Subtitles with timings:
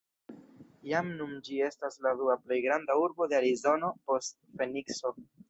[0.91, 5.15] Jam nun ĝi estas la dua plej granda urbo de Arizono, post Fenikso.